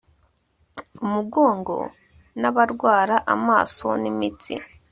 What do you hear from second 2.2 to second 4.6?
nabarwara amaso nimitsi